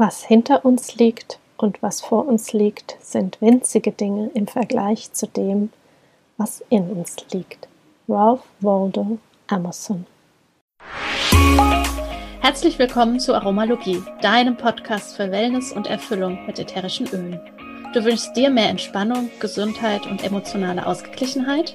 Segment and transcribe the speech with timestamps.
[0.00, 5.26] Was hinter uns liegt und was vor uns liegt, sind winzige Dinge im Vergleich zu
[5.26, 5.70] dem,
[6.36, 7.66] was in uns liegt.
[8.08, 9.18] Ralph Waldo
[9.50, 10.06] Emerson.
[12.38, 17.40] Herzlich willkommen zu Aromalogie, deinem Podcast für Wellness und Erfüllung mit ätherischen Ölen.
[17.92, 21.74] Du wünschst dir mehr Entspannung, Gesundheit und emotionale Ausgeglichenheit?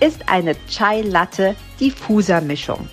[0.00, 2.88] ist eine Chai Latte Diffuser Mischung.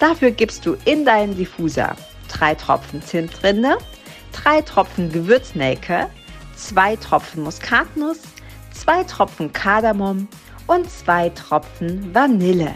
[0.00, 1.96] Dafür gibst du in deinen Diffuser
[2.28, 3.78] drei Tropfen Zimtrinde,
[4.32, 6.08] drei Tropfen Gewürznelke,
[6.56, 8.20] zwei Tropfen Muskatnuss,
[8.72, 10.28] zwei Tropfen Kardamom
[10.66, 12.72] und zwei Tropfen Vanille.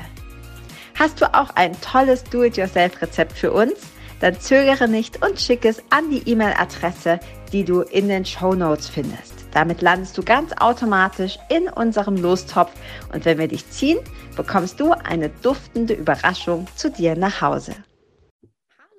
[0.95, 3.75] Hast du auch ein tolles Do-it-yourself-Rezept für uns?
[4.21, 7.21] Dann zögere nicht und schick es an die E-Mail-Adresse,
[7.53, 9.38] die du in den Show Notes findest.
[9.53, 12.73] Damit landest du ganz automatisch in unserem Lostopf
[13.13, 13.99] und wenn wir dich ziehen,
[14.37, 17.75] bekommst du eine duftende Überraschung zu dir nach Hause.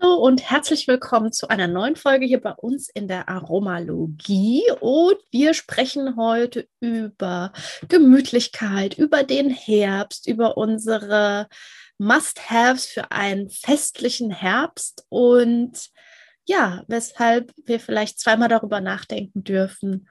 [0.02, 4.64] Hallo und herzlich willkommen zu einer neuen Folge hier bei uns in der Aromalogie.
[4.80, 7.52] Und wir sprechen heute über
[7.88, 11.48] Gemütlichkeit, über den Herbst, über unsere
[11.98, 15.90] Must-Haves für einen festlichen Herbst und
[16.50, 20.10] ja, weshalb wir vielleicht zweimal darüber nachdenken dürfen,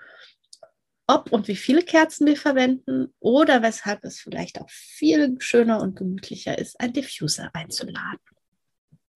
[1.09, 5.97] ob und wie viele Kerzen wir verwenden oder weshalb es vielleicht auch viel schöner und
[5.97, 8.21] gemütlicher ist, ein Diffuser einzuladen.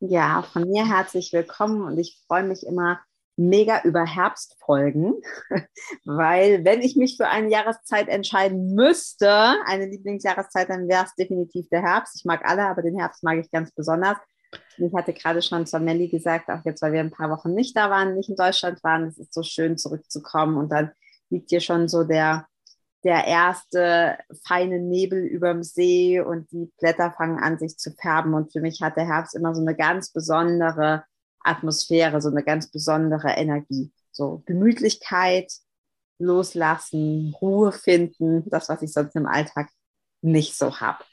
[0.01, 2.99] Ja, von mir herzlich willkommen und ich freue mich immer
[3.37, 5.15] mega über Herbstfolgen,
[6.05, 9.31] weil wenn ich mich für eine Jahreszeit entscheiden müsste,
[9.67, 12.17] eine Lieblingsjahreszeit, dann wäre es definitiv der Herbst.
[12.17, 14.17] Ich mag alle, aber den Herbst mag ich ganz besonders.
[14.79, 17.77] Ich hatte gerade schon zur Melli gesagt, auch jetzt, weil wir ein paar Wochen nicht
[17.77, 20.93] da waren, nicht in Deutschland waren, es ist so schön zurückzukommen und dann
[21.31, 22.47] liegt hier schon so der,
[23.05, 28.35] der erste feine Nebel überm See und die Blätter fangen an, sich zu färben.
[28.35, 31.05] Und für mich hat der Herbst immer so eine ganz besondere
[31.41, 33.93] Atmosphäre, so eine ganz besondere Energie.
[34.13, 35.53] So Gemütlichkeit,
[36.19, 39.69] loslassen, Ruhe finden, das, was ich sonst im Alltag
[40.21, 41.05] nicht so habe.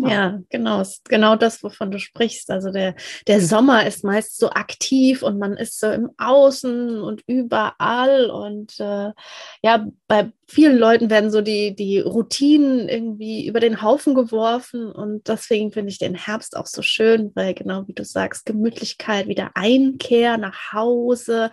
[0.00, 0.08] Genau.
[0.08, 0.80] Ja, genau.
[0.80, 2.50] Ist genau das, wovon du sprichst.
[2.50, 2.94] Also der,
[3.26, 8.30] der Sommer ist meist so aktiv und man ist so im Außen und überall.
[8.30, 9.12] Und äh,
[9.62, 14.90] ja, bei vielen Leuten werden so die, die Routinen irgendwie über den Haufen geworfen.
[14.90, 19.28] Und deswegen finde ich den Herbst auch so schön, weil genau wie du sagst, Gemütlichkeit,
[19.28, 21.50] wieder Einkehr nach Hause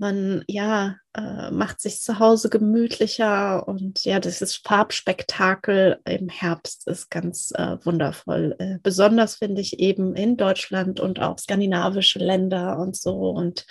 [0.00, 7.10] man ja äh, macht sich zu Hause gemütlicher und ja, dieses Farbspektakel im Herbst ist
[7.10, 8.56] ganz äh, wundervoll.
[8.58, 13.66] Äh, besonders finde ich eben in Deutschland und auch skandinavische Länder und so und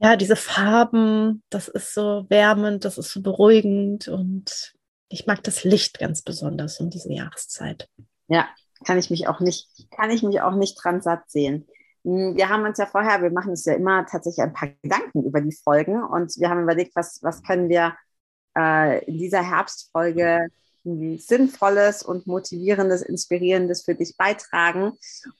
[0.00, 4.74] ja, diese Farben, das ist so wärmend, das ist so beruhigend und
[5.08, 7.88] ich mag das Licht ganz besonders um diese Jahreszeit.
[8.28, 8.48] Ja,
[8.84, 11.66] kann ich mich auch nicht, kann ich mich auch nicht dran satt sehen.
[12.04, 15.24] Hm, wir haben uns ja vorher, wir machen uns ja immer tatsächlich ein paar Gedanken
[15.24, 17.94] über die Folgen und wir haben überlegt, was, was können wir
[18.56, 20.48] äh, in dieser Herbstfolge
[20.84, 24.92] Sinnvolles und Motivierendes, Inspirierendes für dich beitragen.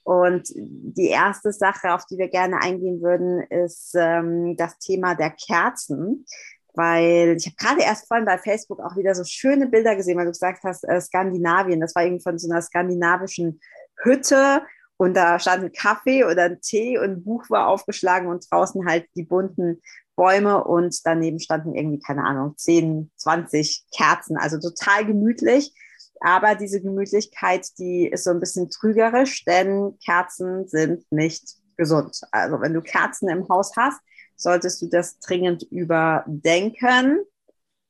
[0.03, 5.31] Und die erste Sache, auf die wir gerne eingehen würden, ist ähm, das Thema der
[5.31, 6.25] Kerzen.
[6.73, 10.25] Weil ich habe gerade erst vorhin bei Facebook auch wieder so schöne Bilder gesehen, weil
[10.25, 11.79] du gesagt hast, äh, Skandinavien.
[11.79, 13.61] Das war irgendwie von so einer skandinavischen
[14.03, 14.63] Hütte
[14.97, 18.85] und da stand ein Kaffee oder ein Tee und ein Buch war aufgeschlagen und draußen
[18.87, 19.81] halt die bunten
[20.15, 24.37] Bäume und daneben standen irgendwie, keine Ahnung, 10, 20 Kerzen.
[24.37, 25.73] Also total gemütlich.
[26.21, 31.43] Aber diese Gemütlichkeit, die ist so ein bisschen trügerisch, denn Kerzen sind nicht
[31.75, 32.21] gesund.
[32.31, 33.99] Also wenn du Kerzen im Haus hast,
[34.37, 37.19] solltest du das dringend überdenken.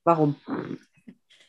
[0.04, 0.36] Warum?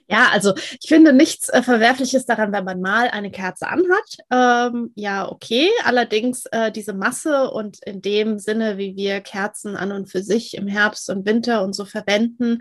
[0.09, 4.19] Ja, also ich finde nichts äh, Verwerfliches daran, wenn man mal eine Kerze anhat.
[4.31, 5.69] Ähm, ja, okay.
[5.85, 10.57] Allerdings äh, diese Masse und in dem Sinne, wie wir Kerzen an und für sich
[10.57, 12.61] im Herbst und Winter und so verwenden,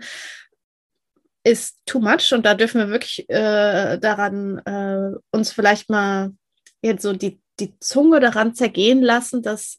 [1.44, 2.32] ist too much.
[2.32, 6.32] Und da dürfen wir wirklich äh, daran äh, uns vielleicht mal
[6.82, 9.78] jetzt so die, die Zunge daran zergehen lassen, dass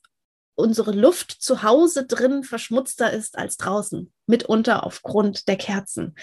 [0.57, 6.15] unsere Luft zu Hause drin verschmutzter ist als draußen, mitunter aufgrund der Kerzen.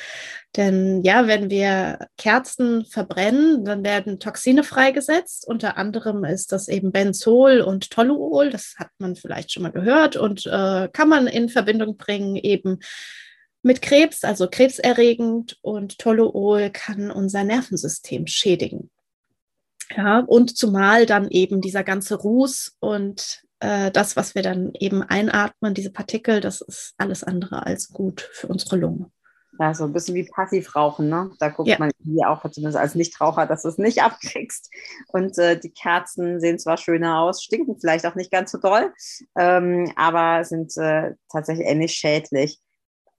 [0.56, 5.46] Denn ja, wenn wir Kerzen verbrennen, dann werden Toxine freigesetzt.
[5.46, 10.16] Unter anderem ist das eben Benzol und Toluol, das hat man vielleicht schon mal gehört
[10.16, 12.80] und äh, kann man in Verbindung bringen eben
[13.62, 18.90] mit Krebs, also krebserregend und Toluol kann unser Nervensystem schädigen.
[19.96, 25.02] Ja, und zumal dann eben dieser ganze Ruß und äh, das, was wir dann eben
[25.02, 29.10] einatmen, diese Partikel, das ist alles andere als gut für unsere Lunge.
[29.58, 31.30] Ja, so ein bisschen wie Passivrauchen, ne?
[31.38, 31.76] Da guckt ja.
[31.78, 34.70] man hier auch zumindest als Nichtraucher, dass du es nicht abkriegst.
[35.08, 38.92] Und äh, die Kerzen sehen zwar schöner aus, stinken vielleicht auch nicht ganz so doll,
[39.38, 42.60] ähm, aber sind äh, tatsächlich ähnlich schädlich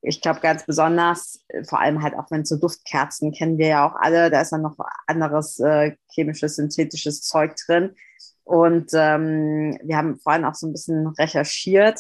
[0.08, 3.68] ich glaube ganz besonders, äh, vor allem halt auch wenn es so Duftkerzen kennen wir
[3.68, 4.78] ja auch alle, da ist dann noch
[5.08, 7.96] anderes äh, chemisches, synthetisches Zeug drin.
[8.46, 12.00] Und ähm, wir haben vorhin auch so ein bisschen recherchiert.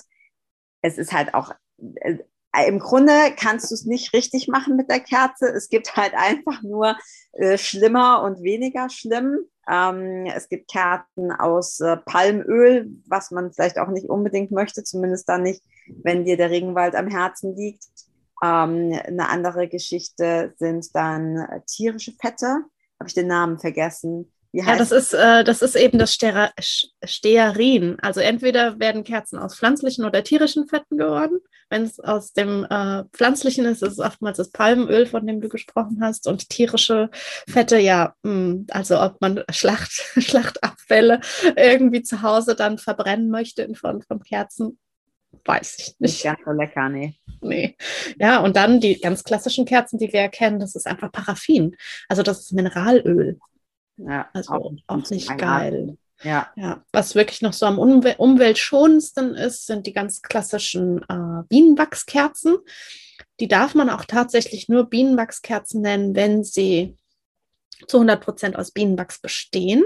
[0.81, 2.19] Es ist halt auch, äh,
[2.68, 5.47] im Grunde kannst du es nicht richtig machen mit der Kerze.
[5.47, 6.95] Es gibt halt einfach nur
[7.33, 9.39] äh, schlimmer und weniger schlimm.
[9.68, 15.27] Ähm, es gibt Kerzen aus äh, Palmöl, was man vielleicht auch nicht unbedingt möchte, zumindest
[15.27, 15.63] dann nicht,
[16.03, 17.86] wenn dir der Regenwald am Herzen liegt.
[18.44, 22.65] Ähm, eine andere Geschichte sind dann äh, tierische Fette.
[23.00, 24.31] Habe ich den Namen vergessen.
[24.56, 26.52] Ja, das ist, äh, das ist eben das Stera
[27.04, 27.98] Stearin.
[28.02, 31.40] Also entweder werden Kerzen aus pflanzlichen oder tierischen Fetten geworden.
[31.69, 35.50] Wenn es aus dem äh, pflanzlichen ist, ist es oftmals das Palmöl, von dem du
[35.50, 36.25] gesprochen hast.
[36.25, 37.10] Und tierische
[37.50, 41.19] Fette, ja, mh, hm, also ob man Schlacht, Schlachtabfälle
[41.57, 44.80] irgendwie zu Hause dann verbrennen möchte in Form von Kerzen,
[45.44, 46.00] weiß ich nicht.
[46.00, 47.16] Nicht ganz so lecker, nee.
[47.42, 47.75] Nee.
[48.19, 51.75] Ja, und dann die ganz klassischen Kerzen, die wir erkennen, das ist einfach Paraffin.
[52.07, 53.38] Also das ist Mineralöl.
[53.97, 55.97] Ja, also auch, auch nicht geil.
[56.24, 56.51] Ja.
[56.56, 56.83] ja.
[56.92, 62.57] Was wirklich noch so am umwel umweltschonendsten ist, sind die ganz klassischen äh, Bienenwachskerzen.
[63.39, 66.95] Die darf man auch tatsächlich nur Bienenwachskerzen nennen, wenn sie
[67.88, 69.83] zu 100 Prozent aus Bienenwachs bestehen.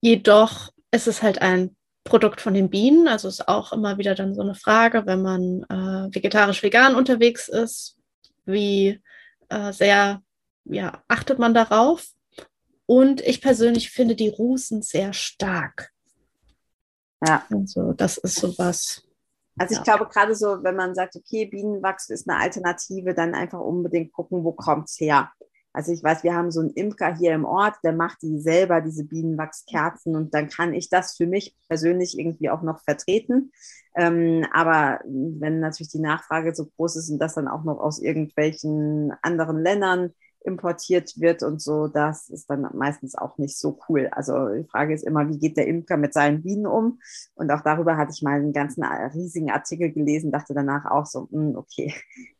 [0.00, 3.06] Jedoch ist es halt ein Produkt von den Bienen.
[3.06, 7.96] Also ist auch immer wieder dann so eine Frage, wenn man äh, vegetarisch-vegan unterwegs ist,
[8.44, 9.00] wie
[9.48, 10.20] äh, sehr
[10.64, 12.06] ja, achtet man darauf?
[12.86, 15.90] Und ich persönlich finde die Rußen sehr stark.
[17.26, 17.46] Ja.
[17.50, 19.02] Also das ist sowas.
[19.58, 19.84] Also ich ja.
[19.84, 24.44] glaube gerade so, wenn man sagt, okay, Bienenwachs ist eine Alternative, dann einfach unbedingt gucken,
[24.44, 25.30] wo kommt es her.
[25.74, 28.82] Also ich weiß, wir haben so einen Imker hier im Ort, der macht die selber,
[28.82, 33.52] diese Bienenwachskerzen und dann kann ich das für mich persönlich irgendwie auch noch vertreten.
[33.94, 38.00] Ähm, aber wenn natürlich die Nachfrage so groß ist und das dann auch noch aus
[38.00, 40.12] irgendwelchen anderen Ländern
[40.44, 44.08] importiert wird und so, das ist dann meistens auch nicht so cool.
[44.12, 47.00] Also die Frage ist immer, wie geht der Imker mit seinen Bienen um?
[47.34, 51.06] Und auch darüber hatte ich mal einen ganzen äh, riesigen Artikel gelesen, dachte danach auch
[51.06, 51.94] so, hm, okay,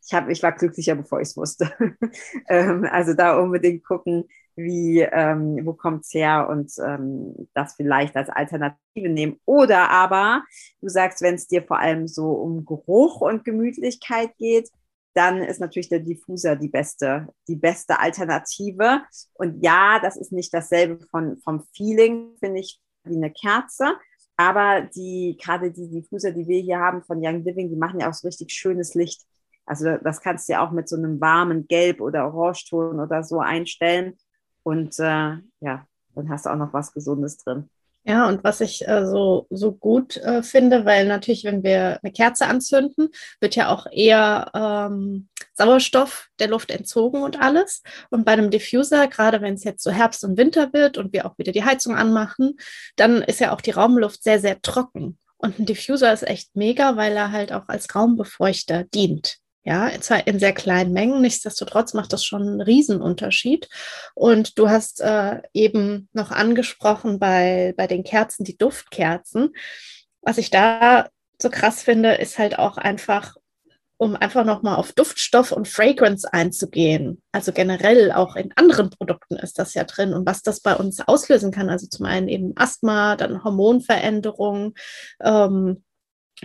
[0.04, 1.72] ich, hab, ich war glücklicher, bevor ich es wusste.
[2.48, 4.24] ähm, also da unbedingt gucken,
[4.56, 9.40] wie, ähm, wo kommt's her und ähm, das vielleicht als Alternative nehmen.
[9.46, 10.42] Oder aber,
[10.80, 14.70] du sagst, wenn es dir vor allem so um Geruch und Gemütlichkeit geht,
[15.14, 19.02] dann ist natürlich der Diffuser die beste, die beste Alternative.
[19.34, 23.96] Und ja, das ist nicht dasselbe von, vom Feeling, finde ich, wie eine Kerze.
[24.36, 28.08] Aber die, gerade die Diffuser, die wir hier haben von Young Living, die machen ja
[28.08, 29.22] auch so richtig schönes Licht.
[29.66, 33.40] Also das kannst du ja auch mit so einem warmen Gelb oder Orangeton oder so
[33.40, 34.16] einstellen.
[34.62, 37.68] Und äh, ja, dann hast du auch noch was Gesundes drin.
[38.04, 42.12] Ja, und was ich äh, so, so gut äh, finde, weil natürlich, wenn wir eine
[42.12, 43.10] Kerze anzünden,
[43.40, 47.82] wird ja auch eher ähm, Sauerstoff der Luft entzogen und alles.
[48.10, 51.26] Und bei einem Diffuser, gerade wenn es jetzt so Herbst und Winter wird und wir
[51.26, 52.56] auch wieder die Heizung anmachen,
[52.96, 55.18] dann ist ja auch die Raumluft sehr, sehr trocken.
[55.36, 59.41] Und ein Diffuser ist echt mega, weil er halt auch als Raumbefeuchter dient.
[59.64, 63.68] Ja, zwar in sehr kleinen Mengen, nichtsdestotrotz macht das schon einen Riesenunterschied.
[64.14, 69.54] Und du hast äh, eben noch angesprochen bei, bei den Kerzen, die Duftkerzen.
[70.20, 71.08] Was ich da
[71.40, 73.36] so krass finde, ist halt auch einfach,
[73.98, 77.22] um einfach nochmal auf Duftstoff und Fragrance einzugehen.
[77.30, 81.00] Also generell auch in anderen Produkten ist das ja drin und was das bei uns
[81.06, 81.70] auslösen kann.
[81.70, 84.74] Also zum einen eben Asthma, dann Hormonveränderungen,
[85.22, 85.84] ähm,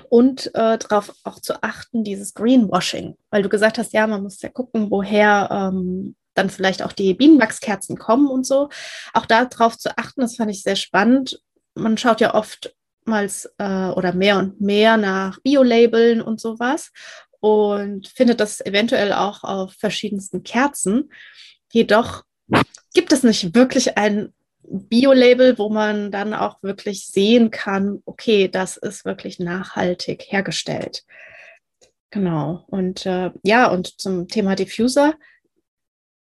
[0.09, 4.41] und äh, darauf auch zu achten, dieses Greenwashing, weil du gesagt hast, ja, man muss
[4.41, 8.69] ja gucken, woher ähm, dann vielleicht auch die Bienenwachskerzen kommen und so.
[9.13, 11.41] Auch darauf zu achten, das fand ich sehr spannend.
[11.73, 16.91] Man schaut ja oftmals äh, oder mehr und mehr nach Biolabeln und sowas
[17.39, 21.11] und findet das eventuell auch auf verschiedensten Kerzen.
[21.71, 22.23] Jedoch
[22.93, 24.33] gibt es nicht wirklich ein
[24.69, 31.03] Bio-Label, wo man dann auch wirklich sehen kann, okay, das ist wirklich nachhaltig hergestellt.
[32.09, 32.65] Genau.
[32.67, 35.15] Und äh, ja, und zum Thema Diffuser.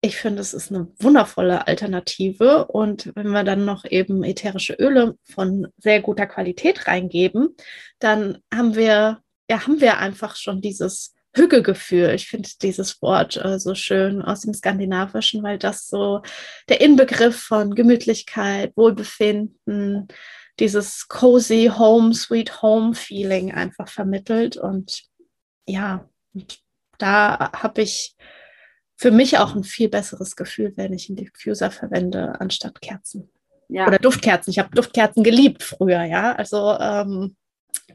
[0.04, 2.66] Ich finde, es ist eine wundervolle Alternative.
[2.66, 7.56] Und wenn wir dann noch eben ätherische Öle von sehr guter Qualität reingeben,
[8.00, 12.12] dann haben wir, ja, haben wir einfach schon dieses Hügelgefühl.
[12.12, 16.22] Ich finde dieses Wort äh, so schön aus dem Skandinavischen, weil das so
[16.70, 20.08] der Inbegriff von Gemütlichkeit, Wohlbefinden,
[20.60, 24.58] dieses cozy Home, Sweet Home Feeling einfach vermittelt.
[24.58, 25.04] Und
[25.66, 26.10] ja,
[26.98, 28.16] da habe ich
[28.98, 33.32] für mich auch ein viel besseres Gefühl, wenn ich einen Diffuser verwende anstatt Kerzen.
[33.70, 33.88] Ja.
[33.88, 34.52] Oder Duftkerzen.
[34.52, 36.36] Ich habe Duftkerzen geliebt früher, ja.
[36.36, 37.36] Also ähm,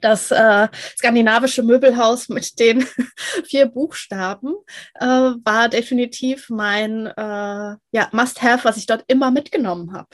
[0.01, 2.83] das äh, skandinavische Möbelhaus mit den
[3.45, 4.55] vier Buchstaben
[4.95, 10.09] äh, war definitiv mein äh, ja, Must-Have, was ich dort immer mitgenommen habe.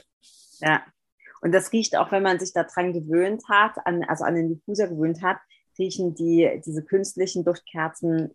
[0.61, 0.83] Ja,
[1.41, 4.89] und das riecht auch, wenn man sich daran gewöhnt hat, an, also an den Diffuser
[4.89, 5.39] gewöhnt hat,
[5.79, 8.35] riechen die, diese künstlichen Duftkerzen,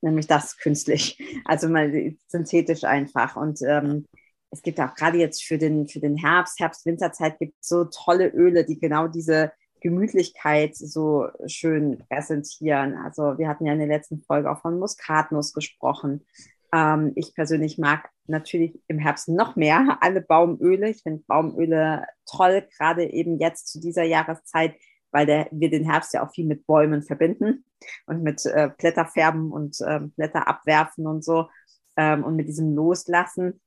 [0.00, 3.36] nämlich das künstlich, also mal synthetisch einfach.
[3.36, 4.06] Und ähm,
[4.50, 8.28] es gibt auch gerade jetzt für den, für den Herbst, Herbst-Winterzeit gibt es so tolle
[8.28, 12.96] Öle, die genau diese Gemütlichkeit so schön präsentieren.
[12.96, 16.24] Also wir hatten ja in der letzten Folge auch von Muskatnuss gesprochen.
[16.72, 20.90] Ähm, ich persönlich mag natürlich im Herbst noch mehr alle Baumöle.
[20.90, 24.74] Ich finde Baumöle toll, gerade eben jetzt zu dieser Jahreszeit,
[25.10, 27.64] weil der, wir den Herbst ja auch viel mit Bäumen verbinden
[28.06, 31.48] und mit äh, Blätterfärben und äh, Blätter abwerfen und so
[31.96, 33.60] ähm, und mit diesem Loslassen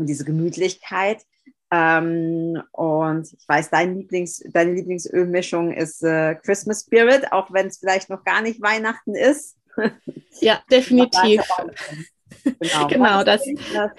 [0.00, 1.24] und diese Gemütlichkeit.
[1.70, 7.78] Ähm, und ich weiß, dein Lieblings, deine Lieblingsölmischung ist äh, Christmas Spirit, auch wenn es
[7.78, 9.56] vielleicht noch gar nicht Weihnachten ist.
[10.40, 11.42] Ja, definitiv.
[12.44, 13.42] genau, genau das.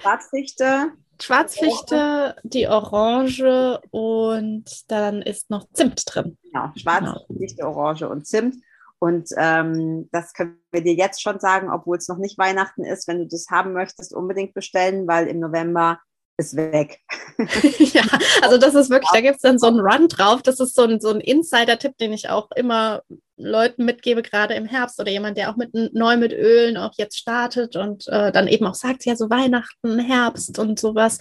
[0.00, 0.92] Schwarzfichte.
[1.20, 6.36] Schwarzfichte, die Orange und dann ist noch Zimt drin.
[6.42, 7.76] Genau, Schwarzfichte, genau.
[7.76, 8.56] Orange und Zimt.
[9.02, 13.08] Und ähm, das können wir dir jetzt schon sagen, obwohl es noch nicht Weihnachten ist.
[13.08, 15.98] Wenn du das haben möchtest, unbedingt bestellen, weil im November
[16.36, 17.00] ist weg.
[17.78, 18.04] ja,
[18.42, 20.42] also das ist wirklich, da gibt es dann so einen Run drauf.
[20.42, 23.02] Das ist so ein, so ein Insider-Tipp, den ich auch immer
[23.36, 27.18] Leuten mitgebe, gerade im Herbst oder jemand, der auch mit neu mit Ölen auch jetzt
[27.18, 31.18] startet und äh, dann eben auch sagt, ja, so Weihnachten, Herbst und sowas.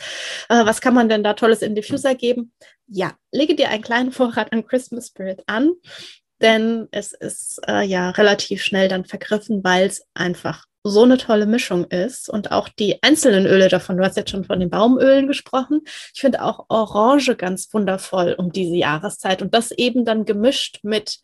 [0.50, 2.54] Äh, was kann man denn da Tolles in Diffuser geben?
[2.86, 5.72] Ja, lege dir einen kleinen Vorrat an Christmas Spirit an,
[6.42, 11.46] denn es ist äh, ja relativ schnell dann vergriffen, weil es einfach so eine tolle
[11.46, 15.28] Mischung ist und auch die einzelnen Öle davon, du hast jetzt schon von den Baumölen
[15.28, 15.82] gesprochen,
[16.14, 21.20] ich finde auch Orange ganz wundervoll um diese Jahreszeit und das eben dann gemischt mit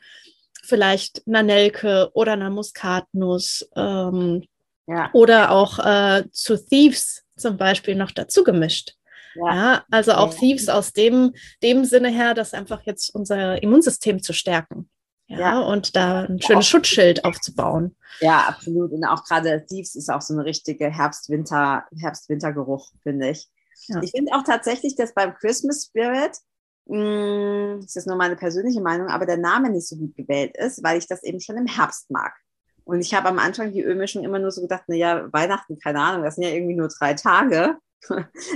[0.63, 4.43] vielleicht einer Nelke oder einer Muskatnuss ähm,
[4.86, 5.09] ja.
[5.13, 8.93] oder auch äh, zu Thieves zum Beispiel noch dazu gemischt.
[9.36, 9.55] Ja.
[9.55, 10.39] ja also auch ja.
[10.39, 11.33] Thieves aus dem,
[11.63, 14.89] dem Sinne her, das einfach jetzt unser Immunsystem zu stärken.
[15.27, 17.96] Ja, ja, und da ein schönes ja, Schutzschild aufzubauen.
[18.22, 18.91] Ja, absolut.
[18.91, 23.50] Und auch gerade Thieves ist auch so eine richtige Herbst-Winter, Herbst-Winter-Geruch, finde ich.
[23.88, 24.01] Ja.
[24.01, 26.38] Ich finde auch tatsächlich, dass beim Christmas Spirit,
[26.86, 30.55] mh, hm, das ist nur meine persönliche Meinung, aber der Name nicht so gut gewählt
[30.57, 32.34] ist, weil ich das eben schon im Herbst mag.
[32.86, 36.24] Und ich habe am Anfang die Ölmischung immer nur so gedacht, naja, Weihnachten, keine Ahnung,
[36.24, 37.77] das sind ja irgendwie nur drei Tage.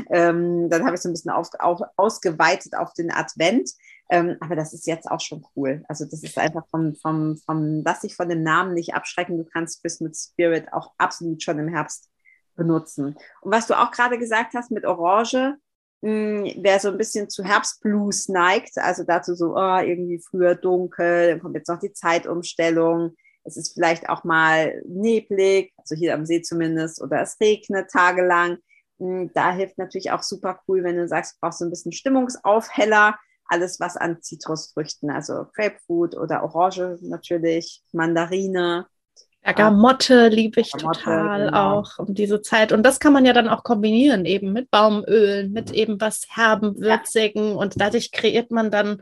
[0.09, 3.69] ähm, dann habe ich so ein bisschen auf, auf, ausgeweitet auf den Advent.
[4.11, 5.85] Ähm, aber das ist jetzt auch schon cool.
[5.87, 9.37] Also das ist einfach vom, vom, vom, lass dich von dem Namen nicht abschrecken.
[9.37, 12.09] Du kannst Christmas Spirit auch absolut schon im Herbst
[12.57, 13.15] benutzen.
[13.39, 15.55] Und was du auch gerade gesagt hast mit Orange,
[16.03, 21.29] hm, wer so ein bisschen zu Herbstblues neigt, also dazu so, oh, irgendwie früher dunkel,
[21.29, 23.15] dann kommt jetzt noch die Zeitumstellung,
[23.45, 28.57] es ist vielleicht auch mal neblig, also hier am See zumindest, oder es regnet tagelang.
[28.99, 31.93] Hm, da hilft natürlich auch super cool, wenn du sagst, du brauchst so ein bisschen
[31.93, 33.17] Stimmungsaufheller,
[33.51, 38.87] alles was an Zitrusfrüchten, also Grapefruit oder Orange natürlich, Mandarine.
[39.43, 41.79] Bergamotte liebe ich Bergamotte, total genau.
[41.79, 42.71] auch um diese Zeit.
[42.71, 46.79] Und das kann man ja dann auch kombinieren, eben mit Baumölen, mit eben was herben,
[46.79, 47.49] würzigen.
[47.49, 47.55] Ja.
[47.55, 49.01] Und dadurch kreiert man dann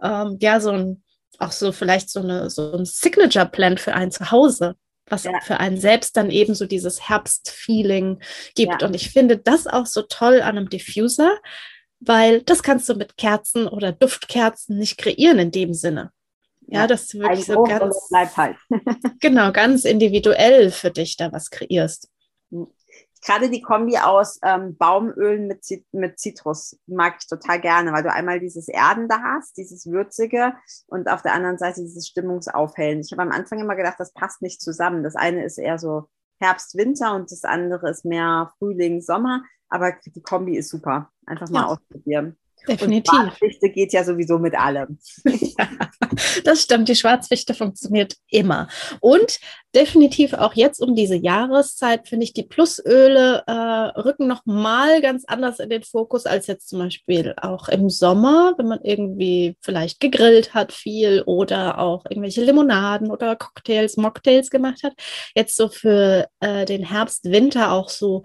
[0.00, 1.02] ähm, ja so ein,
[1.38, 4.76] auch so vielleicht so, eine, so ein Signature-Plan für ein Zuhause
[5.12, 5.32] was ja.
[5.42, 8.20] für einen selbst dann eben so dieses Herbstfeeling
[8.54, 8.80] gibt.
[8.80, 8.86] Ja.
[8.86, 11.36] Und ich finde das auch so toll an einem Diffuser,
[12.00, 16.12] weil das kannst du mit Kerzen oder Duftkerzen nicht kreieren in dem Sinne.
[16.66, 17.96] Ja, das ist wirklich so ganz,
[18.36, 18.56] halt.
[19.20, 22.08] genau, ganz individuell für dich da was kreierst.
[22.50, 22.68] Hm.
[23.22, 25.60] Gerade die Kombi aus ähm, Baumölen mit,
[25.92, 30.54] mit Zitrus mag ich total gerne, weil du einmal dieses Erden da hast, dieses Würzige
[30.86, 33.00] und auf der anderen Seite dieses Stimmungsaufhellen.
[33.00, 35.02] Ich habe am Anfang immer gedacht, das passt nicht zusammen.
[35.02, 39.44] Das eine ist eher so Herbst, Winter und das andere ist mehr Frühling, Sommer.
[39.68, 41.10] Aber die Kombi ist super.
[41.30, 41.66] Einfach mal ja.
[41.66, 42.36] ausprobieren.
[42.68, 43.12] Definitiv.
[43.12, 44.98] Und Schwarzwichte geht ja sowieso mit allem.
[45.24, 45.68] ja,
[46.44, 46.88] das stimmt.
[46.88, 48.68] Die Schwarzwichte funktioniert immer.
[49.00, 49.38] Und
[49.74, 55.24] definitiv auch jetzt um diese Jahreszeit finde ich die Plusöle äh, rücken noch mal ganz
[55.26, 60.00] anders in den Fokus als jetzt zum Beispiel auch im Sommer, wenn man irgendwie vielleicht
[60.00, 64.92] gegrillt hat viel oder auch irgendwelche Limonaden oder Cocktails, Mocktails gemacht hat.
[65.34, 68.22] Jetzt so für äh, den Herbst, Winter auch so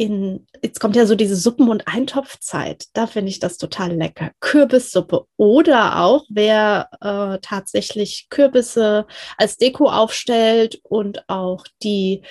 [0.00, 2.86] in, jetzt kommt ja so diese Suppen- und Eintopfzeit.
[2.94, 4.30] Da finde ich das total lecker.
[4.40, 12.22] Kürbissuppe oder auch, wer äh, tatsächlich Kürbisse als Deko aufstellt und auch die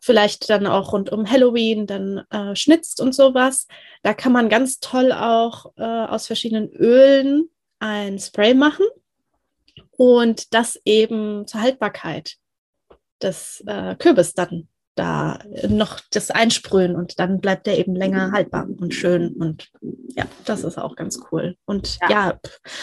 [0.00, 3.68] vielleicht dann auch rund um Halloween dann äh, schnitzt und sowas.
[4.02, 8.86] Da kann man ganz toll auch äh, aus verschiedenen Ölen ein Spray machen
[9.92, 12.38] und das eben zur Haltbarkeit
[13.22, 18.66] des äh, Kürbis dann da noch das einsprühen und dann bleibt der eben länger haltbar
[18.68, 19.70] und schön und
[20.16, 21.56] ja, das ist auch ganz cool.
[21.64, 22.40] Und ja, ja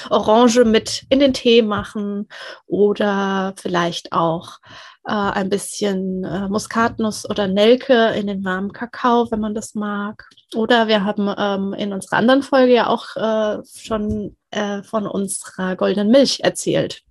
[0.09, 2.27] Orange mit in den Tee machen
[2.67, 4.59] oder vielleicht auch
[5.05, 10.29] äh, ein bisschen äh, Muskatnuss oder Nelke in den warmen Kakao, wenn man das mag.
[10.53, 15.75] Oder wir haben ähm, in unserer anderen Folge ja auch äh, schon äh, von unserer
[15.75, 17.01] goldenen Milch erzählt.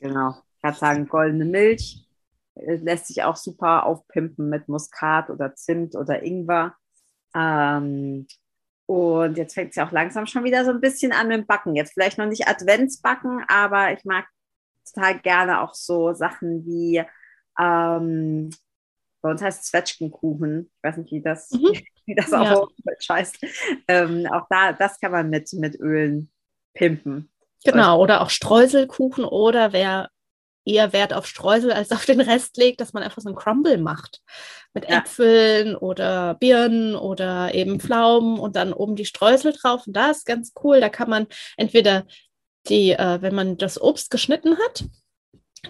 [0.00, 2.06] Genau, ich kann sagen, goldene Milch
[2.64, 6.74] lässt sich auch super aufpimpen mit Muskat oder Zimt oder Ingwer.
[7.34, 8.26] Ähm,
[8.86, 11.46] und jetzt fängt es ja auch langsam schon wieder so ein bisschen an mit dem
[11.46, 11.76] Backen.
[11.76, 14.26] Jetzt vielleicht noch nicht Adventsbacken, aber ich mag
[14.84, 17.02] total gerne auch so Sachen wie,
[17.58, 18.50] ähm,
[19.22, 20.70] bei uns heißt es Zwetschgenkuchen.
[20.74, 21.80] Ich weiß nicht, wie das, mhm.
[22.06, 23.14] wie das auch ja.
[23.14, 23.38] heißt.
[23.86, 26.30] Ähm, auch da, das kann man mit, mit Ölen
[26.74, 27.30] pimpen.
[27.64, 30.10] Genau, oder auch Streuselkuchen oder wer
[30.64, 33.78] eher Wert auf Streusel als auf den Rest legt, dass man einfach so ein Crumble
[33.78, 34.20] macht
[34.74, 34.98] mit ja.
[34.98, 39.86] Äpfeln oder Birnen oder eben Pflaumen und dann oben die Streusel drauf.
[39.86, 40.80] Und da ist ganz cool.
[40.80, 41.26] Da kann man
[41.56, 42.06] entweder
[42.68, 44.84] die, äh, wenn man das Obst geschnitten hat,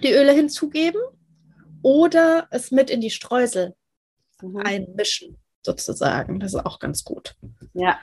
[0.02, 1.00] die Öle hinzugeben
[1.82, 3.74] oder es mit in die Streusel
[4.42, 4.58] mhm.
[4.58, 6.40] einmischen, sozusagen.
[6.40, 7.36] Das ist auch ganz gut.
[7.72, 7.98] Ja,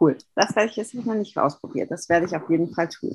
[0.00, 0.16] cool.
[0.34, 1.90] Das werde ich jetzt noch nicht ausprobiert.
[1.90, 3.12] Das werde ich auf jeden Fall tun.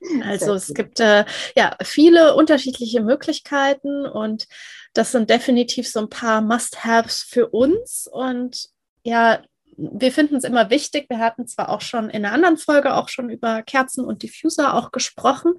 [0.24, 1.24] Also es gibt äh,
[1.56, 4.46] ja viele unterschiedliche Möglichkeiten und
[4.94, 8.08] das sind definitiv so ein paar Must-Haves für uns.
[8.10, 8.68] Und
[9.04, 9.42] ja,
[9.76, 11.06] wir finden es immer wichtig.
[11.08, 14.74] Wir hatten zwar auch schon in einer anderen Folge auch schon über Kerzen und Diffuser
[14.74, 15.54] auch gesprochen.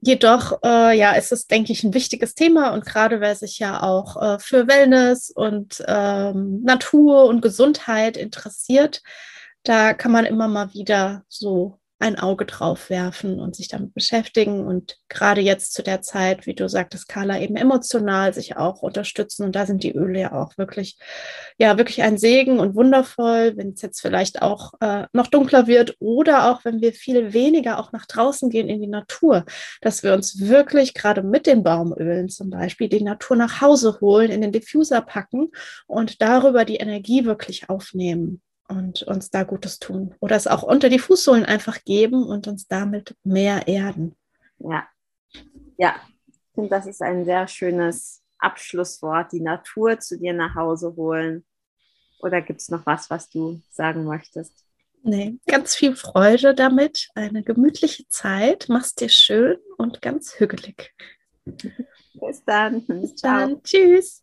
[0.00, 3.82] Jedoch, äh, ja, ist es, denke ich, ein wichtiges Thema und gerade wer sich ja
[3.82, 9.00] auch äh, für Wellness und ähm, Natur und Gesundheit interessiert,
[9.62, 14.66] da kann man immer mal wieder so ein Auge drauf werfen und sich damit beschäftigen
[14.66, 19.44] und gerade jetzt zu der Zeit, wie du sagtest, Carla, eben emotional sich auch unterstützen.
[19.44, 20.98] Und da sind die Öle ja auch wirklich,
[21.58, 25.96] ja, wirklich ein Segen und wundervoll, wenn es jetzt vielleicht auch äh, noch dunkler wird
[26.00, 29.44] oder auch wenn wir viel weniger auch nach draußen gehen in die Natur,
[29.80, 34.32] dass wir uns wirklich gerade mit den Baumölen zum Beispiel die Natur nach Hause holen,
[34.32, 35.52] in den Diffuser packen
[35.86, 40.14] und darüber die Energie wirklich aufnehmen und uns da Gutes tun.
[40.20, 44.16] Oder es auch unter die Fußsohlen einfach geben und uns damit mehr erden.
[44.58, 44.86] Ja,
[45.78, 45.96] ja,
[46.26, 51.44] ich finde, das ist ein sehr schönes Abschlusswort, die Natur zu dir nach Hause holen.
[52.20, 54.64] Oder gibt es noch was, was du sagen möchtest?
[55.02, 60.94] Nee, ganz viel Freude damit, eine gemütliche Zeit, mach's dir schön und ganz hügelig.
[61.44, 62.86] Bis dann.
[62.86, 63.40] Bis Ciao.
[63.40, 63.62] dann.
[63.64, 64.22] Tschüss.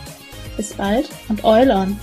[0.57, 1.99] Bis bald und Eul on!